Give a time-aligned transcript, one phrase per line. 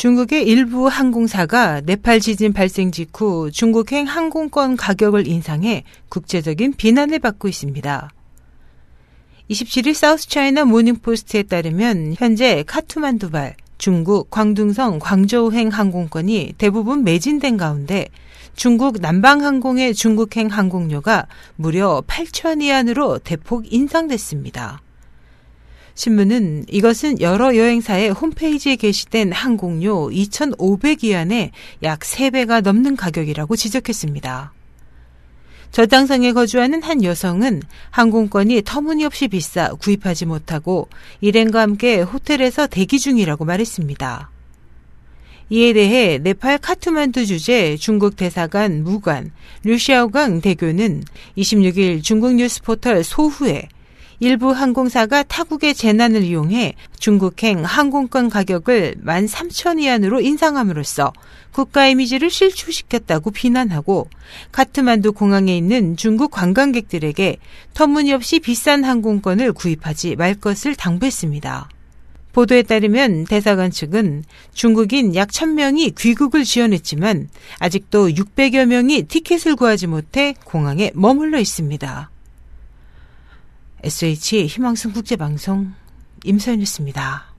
[0.00, 8.10] 중국의 일부 항공사가 네팔 지진 발생 직후 중국행 항공권 가격을 인상해 국제적인 비난을 받고 있습니다.
[9.50, 18.08] 27일 사우스차이나 모닝포스트에 따르면 현재 카트만두발, 중국 광둥성 광저우행 항공권이 대부분 매진된 가운데
[18.56, 21.26] 중국 남방항공의 중국행 항공료가
[21.56, 24.80] 무려 8천 위안으로 대폭 인상됐습니다.
[25.94, 31.50] 신문은 이것은 여러 여행사의 홈페이지에 게시된 항공료 2,500위안의
[31.82, 34.52] 약 3배가 넘는 가격이라고 지적했습니다.
[35.70, 40.88] 저당성에 거주하는 한 여성은 항공권이 터무니없이 비싸 구입하지 못하고
[41.20, 44.30] 일행과 함께 호텔에서 대기 중이라고 말했습니다.
[45.52, 49.32] 이에 대해 네팔 카투만두 주재 중국 대사관 무관
[49.64, 51.02] 류시아오강 대교는
[51.36, 53.68] 26일 중국 뉴스 포털 소후에
[54.22, 61.14] 일부 항공사가 타국의 재난을 이용해 중국행 항공권 가격을 13,000위안으로 인상함으로써
[61.52, 64.10] 국가 이미지를 실추시켰다고 비난하고
[64.52, 67.38] 카트만두 공항에 있는 중국 관광객들에게
[67.72, 71.70] 터무니없이 비싼 항공권을 구입하지 말 것을 당부했습니다.
[72.32, 80.34] 보도에 따르면 대사관 측은 중국인 약 1000명이 귀국을 지원했지만 아직도 600여 명이 티켓을 구하지 못해
[80.44, 82.10] 공항에 머물러 있습니다.
[83.82, 85.72] SH 희망성 국제방송
[86.24, 87.29] 임서연이었습니다.